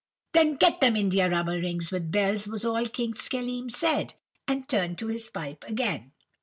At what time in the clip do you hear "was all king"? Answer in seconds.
2.47-3.13